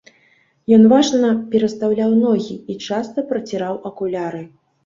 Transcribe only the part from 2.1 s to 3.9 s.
ногі і часта праціраў